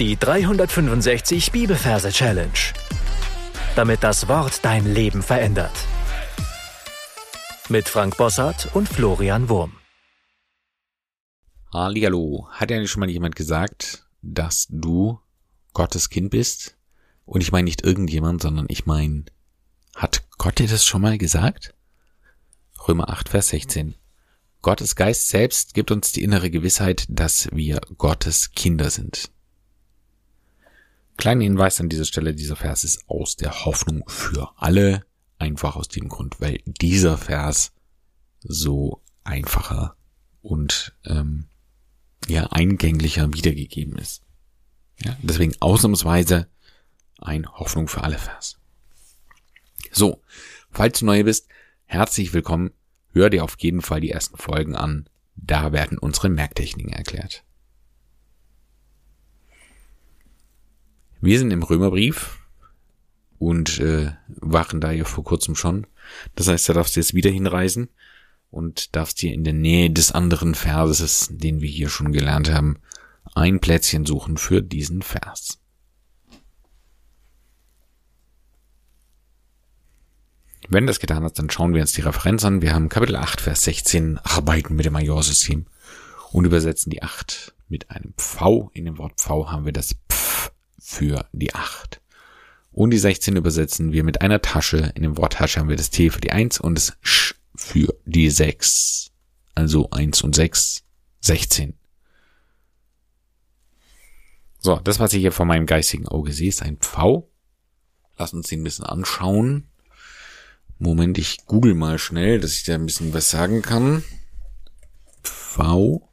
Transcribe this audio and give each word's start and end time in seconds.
Die 0.00 0.16
365 0.16 1.52
Bibelverse 1.52 2.10
Challenge. 2.10 2.50
Damit 3.76 4.02
das 4.02 4.26
Wort 4.26 4.64
dein 4.64 4.92
Leben 4.92 5.22
verändert. 5.22 5.70
Mit 7.68 7.88
Frank 7.88 8.16
Bossart 8.16 8.74
und 8.74 8.88
Florian 8.88 9.48
Wurm. 9.48 9.76
Hallihallo. 11.72 12.48
Hat 12.50 12.72
ja 12.72 12.84
schon 12.88 13.00
mal 13.00 13.08
jemand 13.08 13.36
gesagt, 13.36 14.04
dass 14.20 14.66
du 14.68 15.20
Gottes 15.74 16.10
Kind 16.10 16.30
bist? 16.30 16.76
Und 17.24 17.42
ich 17.42 17.52
meine 17.52 17.66
nicht 17.66 17.84
irgendjemand, 17.84 18.42
sondern 18.42 18.66
ich 18.68 18.86
meine, 18.86 19.26
hat 19.94 20.24
Gott 20.38 20.58
dir 20.58 20.66
das 20.66 20.84
schon 20.84 21.02
mal 21.02 21.18
gesagt? 21.18 21.72
Römer 22.88 23.10
8, 23.10 23.28
Vers 23.28 23.50
16. 23.50 23.94
Gottes 24.60 24.96
Geist 24.96 25.28
selbst 25.28 25.72
gibt 25.72 25.92
uns 25.92 26.10
die 26.10 26.24
innere 26.24 26.50
Gewissheit, 26.50 27.06
dass 27.08 27.48
wir 27.52 27.80
Gottes 27.96 28.50
Kinder 28.50 28.90
sind. 28.90 29.30
Kleiner 31.16 31.44
Hinweis 31.44 31.80
an 31.80 31.88
dieser 31.88 32.04
Stelle, 32.04 32.34
dieser 32.34 32.56
Vers 32.56 32.84
ist 32.84 33.08
aus 33.08 33.36
der 33.36 33.64
Hoffnung 33.64 34.02
für 34.08 34.52
alle, 34.56 35.04
einfach 35.38 35.76
aus 35.76 35.88
dem 35.88 36.08
Grund, 36.08 36.40
weil 36.40 36.60
dieser 36.64 37.16
Vers 37.18 37.72
so 38.40 39.02
einfacher 39.22 39.96
und 40.42 40.94
ähm, 41.04 41.46
ja 42.28 42.46
eingänglicher 42.46 43.32
wiedergegeben 43.32 43.96
ist. 43.96 44.22
Ja, 45.02 45.16
deswegen 45.22 45.54
ausnahmsweise 45.60 46.48
ein 47.18 47.50
Hoffnung 47.50 47.88
für 47.88 48.02
alle 48.02 48.18
Vers. 48.18 48.58
So, 49.92 50.22
falls 50.70 50.98
du 50.98 51.06
neu 51.06 51.24
bist, 51.24 51.48
herzlich 51.84 52.32
willkommen. 52.32 52.70
Hör 53.12 53.30
dir 53.30 53.44
auf 53.44 53.56
jeden 53.58 53.82
Fall 53.82 54.00
die 54.00 54.10
ersten 54.10 54.36
Folgen 54.36 54.74
an. 54.74 55.08
Da 55.36 55.72
werden 55.72 55.98
unsere 55.98 56.28
Merktechniken 56.28 56.92
erklärt. 56.92 57.44
Wir 61.24 61.38
sind 61.38 61.52
im 61.52 61.62
Römerbrief 61.62 62.38
und 63.38 63.78
äh, 63.78 64.12
waren 64.28 64.82
da 64.82 64.90
ja 64.90 65.04
vor 65.04 65.24
kurzem 65.24 65.56
schon. 65.56 65.86
Das 66.34 66.48
heißt, 66.48 66.68
da 66.68 66.74
darfst 66.74 66.96
du 66.96 67.00
jetzt 67.00 67.14
wieder 67.14 67.30
hinreisen 67.30 67.88
und 68.50 68.94
darfst 68.94 69.22
dir 69.22 69.32
in 69.32 69.42
der 69.42 69.54
Nähe 69.54 69.88
des 69.88 70.12
anderen 70.12 70.54
Verses, 70.54 71.30
den 71.30 71.62
wir 71.62 71.68
hier 71.70 71.88
schon 71.88 72.12
gelernt 72.12 72.52
haben, 72.52 72.76
ein 73.34 73.58
Plätzchen 73.58 74.04
suchen 74.04 74.36
für 74.36 74.60
diesen 74.60 75.00
Vers. 75.00 75.60
Wenn 80.68 80.86
das 80.86 81.00
getan 81.00 81.24
hast, 81.24 81.38
dann 81.38 81.48
schauen 81.48 81.72
wir 81.72 81.80
uns 81.80 81.92
die 81.92 82.02
Referenz 82.02 82.44
an. 82.44 82.60
Wir 82.60 82.74
haben 82.74 82.90
Kapitel 82.90 83.16
8, 83.16 83.40
Vers 83.40 83.64
16, 83.64 84.18
arbeiten 84.18 84.76
mit 84.76 84.84
dem 84.84 84.92
Majorsystem 84.92 85.64
und 86.32 86.44
übersetzen 86.44 86.90
die 86.90 87.02
8 87.02 87.54
mit 87.70 87.88
einem 87.88 88.12
Pfau. 88.18 88.70
In 88.74 88.84
dem 88.84 88.98
Wort 88.98 89.18
Pfau 89.18 89.50
haben 89.50 89.64
wir 89.64 89.72
das 89.72 89.94
für 90.84 91.26
die 91.32 91.54
8. 91.54 92.00
Und 92.70 92.90
die 92.90 92.98
16 92.98 93.36
übersetzen 93.36 93.92
wir 93.92 94.04
mit 94.04 94.20
einer 94.20 94.42
Tasche. 94.42 94.92
In 94.94 95.02
dem 95.02 95.16
Wort 95.16 95.34
Tasche 95.34 95.60
haben 95.60 95.68
wir 95.68 95.76
das 95.76 95.90
T 95.90 96.10
für 96.10 96.20
die 96.20 96.30
1 96.30 96.60
und 96.60 96.74
das 96.74 96.96
Sch 97.02 97.34
für 97.54 97.94
die 98.04 98.28
6. 98.28 99.10
Also 99.54 99.88
1 99.90 100.22
und 100.22 100.34
6, 100.34 100.82
16. 101.20 101.74
So, 104.58 104.76
das, 104.76 104.98
was 104.98 105.12
ich 105.14 105.20
hier 105.20 105.32
vor 105.32 105.46
meinem 105.46 105.66
geistigen 105.66 106.08
Auge 106.08 106.32
sehe, 106.32 106.48
ist 106.48 106.62
ein 106.62 106.76
Pfau. 106.76 107.30
Lass 108.18 108.34
uns 108.34 108.48
den 108.48 108.60
ein 108.60 108.64
bisschen 108.64 108.84
anschauen. 108.84 109.68
Moment, 110.78 111.16
ich 111.16 111.46
google 111.46 111.74
mal 111.74 111.98
schnell, 111.98 112.40
dass 112.40 112.56
ich 112.56 112.64
da 112.64 112.74
ein 112.74 112.86
bisschen 112.86 113.14
was 113.14 113.30
sagen 113.30 113.62
kann. 113.62 114.04
Pfau. 115.22 116.10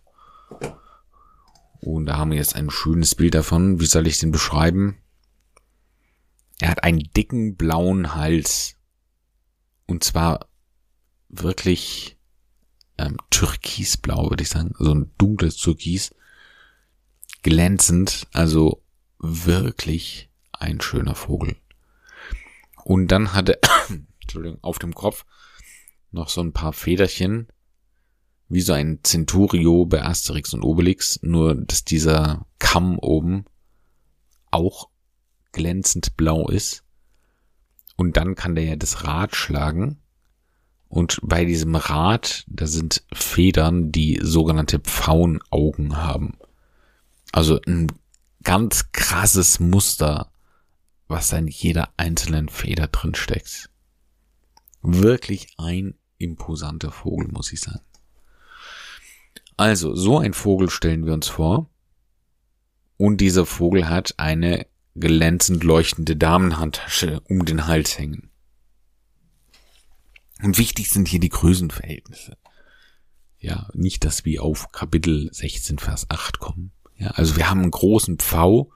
Und 1.81 2.05
da 2.05 2.17
haben 2.17 2.31
wir 2.31 2.37
jetzt 2.37 2.55
ein 2.55 2.69
schönes 2.69 3.15
Bild 3.15 3.33
davon. 3.33 3.79
Wie 3.79 3.87
soll 3.87 4.05
ich 4.05 4.19
den 4.19 4.31
beschreiben? 4.31 4.97
Er 6.59 6.69
hat 6.69 6.83
einen 6.83 7.09
dicken 7.17 7.55
blauen 7.55 8.13
Hals. 8.13 8.75
Und 9.87 10.03
zwar 10.03 10.47
wirklich 11.29 12.17
ähm, 12.99 13.17
türkisblau, 13.31 14.29
würde 14.29 14.43
ich 14.43 14.49
sagen. 14.49 14.73
So 14.77 14.93
ein 14.93 15.11
dunkles 15.17 15.57
Türkis. 15.57 16.13
Glänzend. 17.41 18.27
Also 18.31 18.83
wirklich 19.17 20.29
ein 20.53 20.81
schöner 20.81 21.15
Vogel. 21.15 21.57
Und 22.83 23.07
dann 23.07 23.33
hat 23.33 23.49
er, 23.49 23.59
Entschuldigung, 24.21 24.59
auf 24.61 24.77
dem 24.77 24.93
Kopf 24.93 25.25
noch 26.11 26.29
so 26.29 26.41
ein 26.41 26.53
paar 26.53 26.73
Federchen 26.73 27.47
wie 28.51 28.61
so 28.61 28.73
ein 28.73 28.99
Centurio 29.03 29.85
bei 29.85 30.03
Asterix 30.03 30.53
und 30.53 30.63
Obelix, 30.63 31.19
nur 31.21 31.55
dass 31.55 31.85
dieser 31.85 32.45
Kamm 32.59 32.99
oben 32.99 33.45
auch 34.51 34.89
glänzend 35.53 36.17
blau 36.17 36.49
ist. 36.49 36.83
Und 37.95 38.17
dann 38.17 38.35
kann 38.35 38.55
der 38.55 38.65
ja 38.65 38.75
das 38.75 39.05
Rad 39.05 39.37
schlagen. 39.37 39.99
Und 40.89 41.19
bei 41.23 41.45
diesem 41.45 41.75
Rad, 41.75 42.43
da 42.47 42.67
sind 42.67 43.05
Federn, 43.13 43.93
die 43.93 44.19
sogenannte 44.21 44.79
Pfauenaugen 44.79 45.95
haben. 45.95 46.37
Also 47.31 47.57
ein 47.65 47.87
ganz 48.43 48.91
krasses 48.91 49.61
Muster, 49.61 50.29
was 51.07 51.31
in 51.31 51.47
jeder 51.47 51.93
einzelnen 51.95 52.49
Feder 52.49 52.87
drin 52.87 53.15
steckt. 53.15 53.69
Wirklich 54.81 55.53
ein 55.57 55.95
imposanter 56.17 56.91
Vogel, 56.91 57.29
muss 57.29 57.53
ich 57.53 57.61
sagen. 57.61 57.79
Also, 59.61 59.93
so 59.93 60.17
ein 60.17 60.33
Vogel 60.33 60.71
stellen 60.71 61.05
wir 61.05 61.13
uns 61.13 61.27
vor. 61.27 61.69
Und 62.97 63.21
dieser 63.21 63.45
Vogel 63.45 63.89
hat 63.89 64.15
eine 64.17 64.65
glänzend 64.95 65.63
leuchtende 65.63 66.15
Damenhandtasche 66.15 67.21
um 67.25 67.45
den 67.45 67.67
Hals 67.67 67.99
hängen. 67.99 68.31
Und 70.41 70.57
wichtig 70.57 70.89
sind 70.89 71.07
hier 71.07 71.19
die 71.19 71.29
Größenverhältnisse. 71.29 72.37
Ja, 73.37 73.69
nicht, 73.75 74.03
dass 74.03 74.25
wir 74.25 74.41
auf 74.41 74.71
Kapitel 74.71 75.29
16, 75.31 75.77
Vers 75.77 76.09
8 76.09 76.39
kommen. 76.39 76.71
Ja, 76.97 77.11
also 77.11 77.35
wir 77.35 77.47
haben 77.47 77.61
einen 77.61 77.69
großen 77.69 78.17
Pfau 78.17 78.71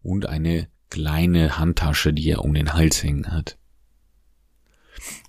und 0.00 0.26
eine 0.26 0.68
kleine 0.90 1.58
Handtasche, 1.58 2.12
die 2.12 2.30
er 2.30 2.44
um 2.44 2.54
den 2.54 2.72
Hals 2.72 3.02
hängen 3.02 3.32
hat. 3.32 3.58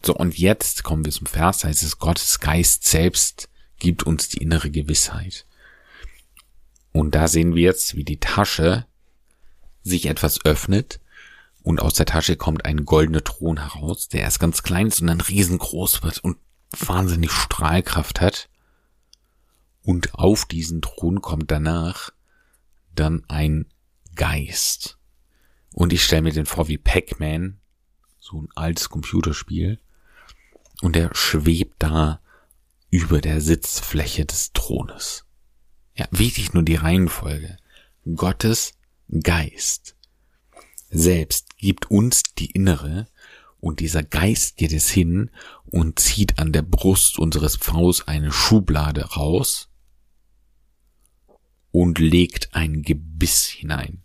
So, 0.06 0.16
und 0.16 0.38
jetzt 0.38 0.84
kommen 0.84 1.06
wir 1.06 1.12
zum 1.12 1.26
Vers, 1.26 1.58
da 1.58 1.70
heißt 1.70 1.82
es, 1.82 1.98
Gottes 1.98 2.40
Geist 2.40 2.86
selbst 2.86 3.48
gibt 3.82 4.04
uns 4.04 4.30
die 4.30 4.38
innere 4.38 4.70
Gewissheit. 4.70 5.46
Und 6.94 7.16
da 7.16 7.28
sehen 7.28 7.56
wir 7.56 7.64
jetzt, 7.64 7.96
wie 7.96 8.04
die 8.04 8.20
Tasche 8.20 8.86
sich 9.82 10.06
etwas 10.06 10.46
öffnet 10.46 11.02
und 11.64 11.82
aus 11.82 11.96
der 11.96 12.06
Tasche 12.06 12.38
kommt 12.38 12.66
ein 12.66 12.86
goldener 12.86 13.24
Thron 13.24 13.60
heraus, 13.60 14.08
der 14.08 14.22
erst 14.22 14.40
ganz 14.40 14.62
klein 14.62 14.88
ist 14.88 15.02
und 15.02 15.08
dann 15.08 15.20
riesengroß 15.20 16.04
wird 16.04 16.20
und 16.20 16.38
wahnsinnig 16.78 17.32
Strahlkraft 17.32 18.22
hat. 18.22 18.50
Und 19.84 20.14
auf 20.14 20.46
diesen 20.46 20.84
Thron 20.84 21.22
kommt 21.22 21.50
danach 21.50 22.12
dann 22.94 23.24
ein 23.30 23.66
Geist. 24.16 25.00
Und 25.74 25.92
ich 25.92 26.04
stelle 26.04 26.22
mir 26.22 26.34
den 26.34 26.46
vor 26.46 26.68
wie 26.68 26.78
Pac-Man, 26.78 27.60
so 28.20 28.42
ein 28.42 28.50
altes 28.54 28.90
Computerspiel. 28.90 29.80
Und 30.82 30.96
er 30.96 31.10
schwebt 31.16 31.76
da 31.80 32.21
über 32.92 33.22
der 33.22 33.42
Sitzfläche 33.42 34.26
des 34.26 34.52
Thrones. 34.54 35.26
Ja, 35.96 36.08
wichtig 36.12 36.54
nur 36.54 36.64
die 36.64 36.76
Reihenfolge. 36.76 37.58
Gottes 38.16 38.74
Geist 39.24 39.96
selbst 40.92 41.58
gibt 41.58 41.90
uns 41.90 42.24
die 42.38 42.52
innere 42.52 43.08
und 43.62 43.80
dieser 43.80 44.04
Geist 44.04 44.58
geht 44.58 44.74
es 44.74 44.90
hin 44.90 45.32
und 45.66 46.00
zieht 46.00 46.38
an 46.38 46.52
der 46.52 46.64
Brust 46.64 47.18
unseres 47.18 47.56
Pfaus 47.56 48.08
eine 48.08 48.32
Schublade 48.32 49.06
raus 49.14 49.70
und 51.72 51.98
legt 52.00 52.54
ein 52.54 52.82
Gebiss 52.82 53.46
hinein. 53.46 54.04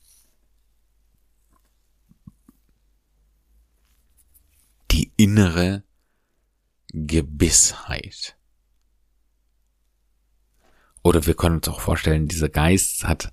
Die 4.92 5.10
innere 5.16 5.82
Gebissheit. 6.92 8.35
Oder 11.06 11.24
wir 11.24 11.34
können 11.34 11.58
uns 11.58 11.68
auch 11.68 11.78
vorstellen, 11.78 12.26
dieser 12.26 12.48
Geist 12.48 13.04
hat 13.04 13.32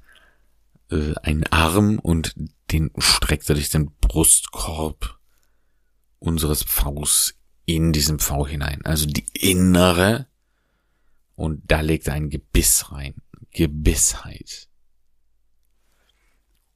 äh, 0.92 1.16
einen 1.24 1.48
Arm 1.48 1.98
und 1.98 2.36
den 2.72 2.92
streckt 3.00 3.50
er 3.50 3.56
durch 3.56 3.72
den 3.72 3.90
Brustkorb 4.00 5.18
unseres 6.20 6.62
Pfaus 6.62 7.34
in 7.66 7.92
diesen 7.92 8.20
Pfau 8.20 8.46
hinein. 8.46 8.86
Also 8.86 9.08
die 9.08 9.26
innere 9.34 10.28
und 11.34 11.64
da 11.66 11.82
legt 11.82 12.06
er 12.06 12.14
ein 12.14 12.30
Gebiss 12.30 12.92
rein. 12.92 13.16
Gebissheit. 13.50 14.68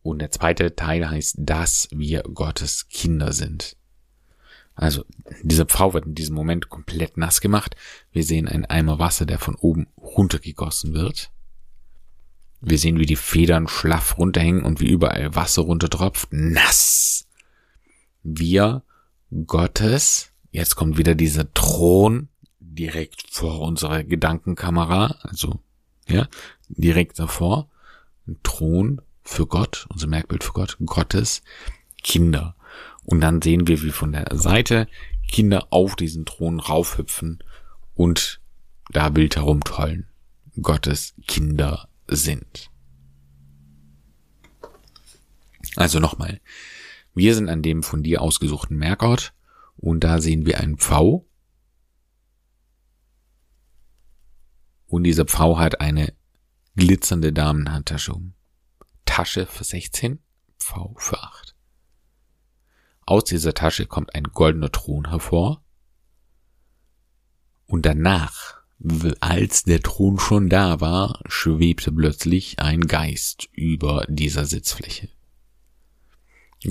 Und 0.02 0.18
der 0.18 0.32
zweite 0.32 0.76
Teil 0.76 1.08
heißt, 1.08 1.36
dass 1.38 1.90
wir 1.92 2.24
Gottes 2.24 2.90
Kinder 2.90 3.34
sind. 3.34 3.76
Also 4.77 5.06
diese 5.41 5.65
Pfau 5.65 5.94
wird 5.94 6.06
in 6.06 6.15
diesem 6.15 6.35
Moment 6.35 6.69
komplett 6.69 7.18
nass 7.18 7.41
gemacht. 7.41 7.75
Wir 8.12 8.24
sehen 8.24 8.47
einen 8.47 8.65
Eimer 8.65 9.00
Wasser, 9.00 9.25
der 9.25 9.39
von 9.39 9.56
oben 9.56 9.88
runtergegossen 9.97 10.94
wird. 10.94 11.31
Wir 12.62 12.77
sehen, 12.77 13.00
wie 13.00 13.07
die 13.07 13.15
Federn 13.15 13.68
schlaff 13.68 14.19
runterhängen 14.19 14.63
und 14.63 14.79
wie 14.79 14.89
überall 14.89 15.35
Wasser 15.35 15.63
runtertropft. 15.63 16.29
Nass. 16.31 17.27
Wir, 18.21 18.83
Gottes, 19.47 20.31
jetzt 20.51 20.75
kommt 20.75 20.97
wieder 20.97 21.15
dieser 21.15 21.51
Thron 21.53 22.29
direkt 22.59 23.24
vor 23.31 23.62
unserer 23.62 24.03
Gedankenkamera, 24.03 25.15
also, 25.21 25.59
ja, 26.07 26.27
direkt 26.68 27.18
davor. 27.18 27.69
Ein 28.27 28.38
Thron 28.44 29.01
für 29.24 29.47
Gott, 29.47 29.88
unser 29.89 30.07
Merkbild 30.07 30.44
für 30.44 30.53
Gott, 30.53 30.77
Gottes 30.85 31.41
Kinder. 32.03 32.56
Und 33.03 33.21
dann 33.21 33.41
sehen 33.41 33.68
wir, 33.68 33.81
wie 33.83 33.91
von 33.91 34.12
der 34.12 34.27
Seite 34.33 34.88
Kinder 35.27 35.68
auf 35.69 35.95
diesen 35.95 36.25
Thron 36.25 36.59
raufhüpfen 36.59 37.39
und 37.94 38.41
da 38.91 39.15
wild 39.15 39.35
herumtollen. 39.35 40.07
Gottes 40.62 41.13
Kinder 41.27 41.88
sind. 42.07 42.71
Also 45.75 46.00
nochmal. 46.00 46.39
Wir 47.13 47.35
sind 47.35 47.50
an 47.50 47.62
dem 47.62 47.83
von 47.83 48.03
dir 48.03 48.21
ausgesuchten 48.21 48.77
Merkort 48.77 49.33
und 49.75 50.03
da 50.03 50.19
sehen 50.19 50.45
wir 50.45 50.59
einen 50.59 50.77
Pfau. 50.77 51.25
Und 54.88 55.03
dieser 55.03 55.25
Pfau 55.25 55.59
hat 55.59 55.81
eine 55.81 56.13
glitzernde 56.75 57.33
Damenhandtasche 57.33 58.13
um. 58.13 58.33
Tasche 59.06 59.45
für 59.45 59.63
16, 59.63 60.19
Pfau 60.59 60.95
für 60.97 61.21
8. 61.21 61.47
Aus 63.07 63.24
dieser 63.24 63.54
Tasche 63.54 63.86
kommt 63.86 64.13
ein 64.13 64.25
goldener 64.25 64.69
Thron 64.69 65.09
hervor. 65.09 65.63
Und 67.65 67.86
danach 67.86 68.57
als 69.21 69.63
der 69.63 69.81
Thron 69.81 70.19
schon 70.19 70.50
da 70.50 70.81
war, 70.81 71.21
schwebte 71.27 71.92
plötzlich 71.92 72.59
ein 72.59 72.81
Geist 72.81 73.48
über 73.54 74.06
dieser 74.09 74.45
Sitzfläche. 74.45 75.09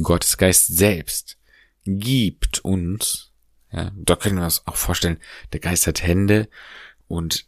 Gottes 0.03 0.37
Geist 0.37 0.67
selbst 0.67 1.39
gibt 1.87 2.59
uns, 2.59 3.33
ja, 3.73 3.91
da 3.97 4.15
können 4.15 4.37
wir 4.37 4.45
uns 4.45 4.67
auch 4.67 4.77
vorstellen, 4.77 5.19
der 5.55 5.61
Geist 5.61 5.87
hat 5.87 6.03
Hände 6.03 6.51
und 7.09 7.47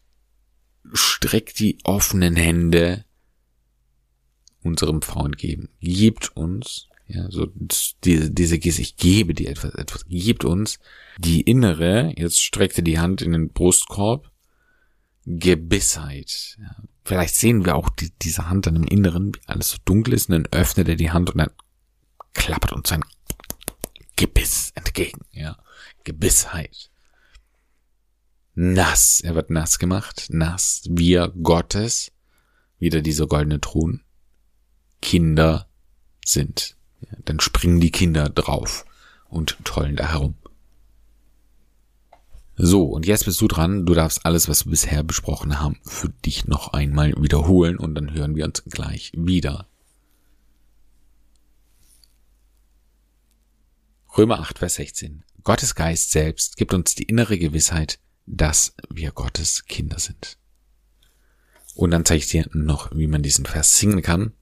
streckt 0.94 1.58
die 1.58 1.78
offenen 1.84 2.36
Hände 2.36 3.04
unserem 4.62 5.02
Frau 5.02 5.26
entgegen, 5.26 5.68
gibt 5.80 6.34
uns, 6.36 6.88
ja, 7.08 7.30
so 7.30 7.48
diese, 8.04 8.30
diese 8.30 8.58
Geste, 8.58 8.82
ich 8.82 8.96
gebe 8.96 9.32
dir 9.32 9.48
etwas, 9.48 9.74
etwas, 9.74 10.04
gibt 10.08 10.44
uns 10.44 10.78
die 11.18 11.40
innere, 11.40 12.12
jetzt 12.16 12.40
streckte 12.40 12.82
die 12.82 12.98
Hand 12.98 13.22
in 13.22 13.32
den 13.32 13.50
Brustkorb, 13.50 14.30
Gebissheit. 15.24 16.58
Ja, 16.60 16.76
vielleicht 17.04 17.34
sehen 17.34 17.64
wir 17.64 17.76
auch 17.76 17.88
die, 17.88 18.12
diese 18.22 18.48
Hand 18.50 18.66
dann 18.66 18.76
im 18.76 18.86
Inneren, 18.86 19.34
wie 19.34 19.40
alles 19.46 19.70
so 19.70 19.78
dunkel 19.84 20.14
ist, 20.14 20.28
und 20.28 20.34
dann 20.34 20.52
öffnet 20.52 20.88
er 20.88 20.96
die 20.96 21.10
Hand 21.10 21.30
und 21.30 21.38
dann 21.38 21.50
klappert 22.34 22.72
uns 22.72 22.90
sein 22.90 23.04
Gebiss 24.16 24.72
entgegen. 24.74 25.20
Ja, 25.32 25.56
Gebissheit. 26.04 26.90
Nass, 28.54 29.20
er 29.20 29.34
wird 29.34 29.50
nass 29.50 29.78
gemacht, 29.78 30.26
nass. 30.30 30.82
Wir 30.90 31.28
Gottes, 31.42 32.12
wieder 32.78 33.00
dieser 33.00 33.26
goldene 33.26 33.60
Thron, 33.60 34.02
Kinder 35.00 35.68
sind. 36.24 36.77
Ja, 37.00 37.16
dann 37.24 37.40
springen 37.40 37.80
die 37.80 37.90
Kinder 37.90 38.28
drauf 38.28 38.84
und 39.28 39.56
tollen 39.64 39.96
da 39.96 40.12
herum. 40.12 40.34
So, 42.60 42.84
und 42.86 43.06
jetzt 43.06 43.24
bist 43.24 43.40
du 43.40 43.46
dran. 43.46 43.86
Du 43.86 43.94
darfst 43.94 44.26
alles, 44.26 44.48
was 44.48 44.66
wir 44.66 44.70
bisher 44.70 45.04
besprochen 45.04 45.60
haben, 45.60 45.78
für 45.84 46.08
dich 46.08 46.46
noch 46.46 46.72
einmal 46.72 47.14
wiederholen 47.16 47.78
und 47.78 47.94
dann 47.94 48.12
hören 48.12 48.34
wir 48.34 48.44
uns 48.44 48.64
gleich 48.64 49.12
wieder. 49.14 49.68
Römer 54.16 54.40
8, 54.40 54.58
Vers 54.58 54.74
16. 54.74 55.22
Gottes 55.44 55.76
Geist 55.76 56.10
selbst 56.10 56.56
gibt 56.56 56.74
uns 56.74 56.96
die 56.96 57.04
innere 57.04 57.38
Gewissheit, 57.38 58.00
dass 58.26 58.74
wir 58.90 59.12
Gottes 59.12 59.66
Kinder 59.66 60.00
sind. 60.00 60.36
Und 61.76 61.92
dann 61.92 62.04
zeige 62.04 62.18
ich 62.18 62.28
dir 62.28 62.48
noch, 62.52 62.90
wie 62.92 63.06
man 63.06 63.22
diesen 63.22 63.46
Vers 63.46 63.78
singen 63.78 64.02
kann. 64.02 64.32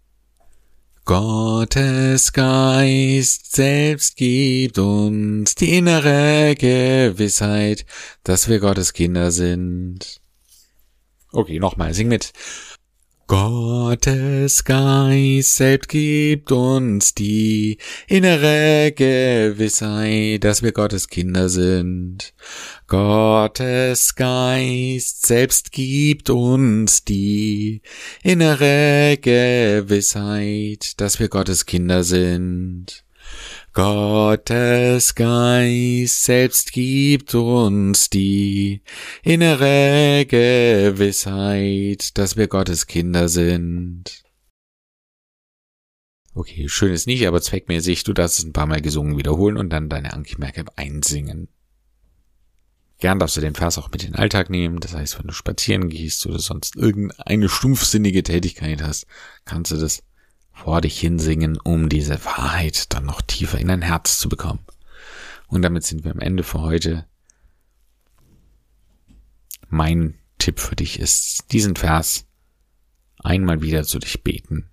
Gottes 1.06 2.32
Geist 2.32 3.55
selbst 3.55 4.17
gibt 4.17 4.76
uns 4.76 5.55
die 5.55 5.76
innere 5.76 6.56
Gewissheit, 6.56 7.87
dass 8.25 8.49
wir 8.49 8.58
Gottes 8.58 8.93
Kinder 8.93 9.31
sind. 9.31 10.20
Okay, 11.31 11.61
nochmal, 11.61 11.94
sing 11.94 12.08
mit. 12.08 12.32
Gottes 13.28 14.62
Geist 14.62 15.56
selbst 15.56 15.88
gibt 15.88 16.52
uns 16.52 17.12
die 17.12 17.76
innere 18.06 18.93
Gewissheit, 18.93 20.44
dass 20.44 20.62
wir 20.62 20.70
Gottes 20.70 21.08
Kinder 21.08 21.49
sind. 21.49 22.34
Gottes 22.87 24.14
Geist 24.14 25.26
selbst 25.26 25.73
gibt 25.73 26.31
uns 26.31 27.02
die 27.02 27.82
innere 28.23 29.19
Gewissheit, 29.20 31.00
dass 31.00 31.19
wir 31.19 31.28
Gottes 31.28 31.67
Kinder 31.67 32.05
sind. 32.05 33.06
Gottes 33.76 35.14
Geist 35.14 36.25
selbst 36.25 36.73
gibt 36.73 37.34
uns 37.34 38.08
die 38.08 38.81
innere 39.23 40.25
Gewissheit, 40.25 42.17
dass 42.17 42.38
wir 42.38 42.49
Gottes 42.49 42.87
Kinder 42.87 43.28
sind. 43.28 44.25
Okay, 46.32 46.70
schön 46.70 46.90
ist 46.90 47.06
nicht, 47.06 47.26
aber 47.26 47.43
zweckmäßig, 47.43 48.05
du 48.05 48.14
darfst 48.14 48.38
es 48.38 48.46
ein 48.46 48.55
paar 48.55 48.64
Mal 48.64 48.81
gesungen 48.81 49.19
wiederholen 49.19 49.58
und 49.58 49.69
dann 49.69 49.90
deine 49.90 50.14
Anmerkung 50.14 50.70
einsingen. 50.76 51.49
Gern 52.99 53.19
darfst 53.19 53.37
du 53.37 53.43
den 53.43 53.55
Vers 53.55 53.76
auch 53.76 53.90
mit 53.90 54.05
in 54.05 54.12
den 54.12 54.19
Alltag 54.19 54.49
nehmen. 54.49 54.81
Das 54.81 54.94
heißt, 54.94 55.19
wenn 55.19 55.26
du 55.26 55.34
spazieren 55.34 55.90
gehst 55.90 56.25
oder 56.25 56.38
sonst 56.38 56.76
irgendeine 56.76 57.50
stumpfsinnige 57.50 58.23
Tätigkeit 58.23 58.82
hast, 58.82 59.06
kannst 59.44 59.73
du 59.73 59.76
das 59.76 60.02
vor 60.56 60.81
dich 60.81 60.99
hinsingen, 60.99 61.58
um 61.58 61.88
diese 61.88 62.25
Wahrheit 62.25 62.93
dann 62.93 63.05
noch 63.05 63.20
tiefer 63.23 63.58
in 63.58 63.69
dein 63.69 63.82
Herz 63.82 64.19
zu 64.19 64.29
bekommen. 64.29 64.64
Und 65.47 65.62
damit 65.62 65.85
sind 65.85 66.05
wir 66.05 66.11
am 66.11 66.19
Ende 66.19 66.43
für 66.43 66.61
heute. 66.61 67.06
Mein 69.69 70.19
Tipp 70.38 70.58
für 70.58 70.75
dich 70.75 70.99
ist, 70.99 71.53
diesen 71.53 71.76
Vers 71.76 72.25
einmal 73.19 73.61
wieder 73.61 73.85
zu 73.85 73.99
dich 73.99 74.23
beten 74.23 74.69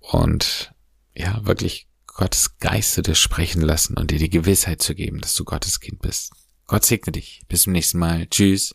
und 0.00 0.72
ja, 1.14 1.44
wirklich 1.44 1.88
Gottes 2.06 2.58
Geiste 2.58 3.02
dir 3.02 3.14
sprechen 3.14 3.62
lassen 3.62 3.96
und 3.96 4.10
dir 4.10 4.18
die 4.18 4.30
Gewissheit 4.30 4.82
zu 4.82 4.94
geben, 4.94 5.20
dass 5.20 5.34
du 5.34 5.44
Gottes 5.44 5.80
Kind 5.80 6.02
bist. 6.02 6.32
Gott 6.66 6.84
segne 6.84 7.12
dich. 7.12 7.42
Bis 7.48 7.62
zum 7.62 7.72
nächsten 7.72 7.98
Mal. 7.98 8.26
Tschüss. 8.26 8.74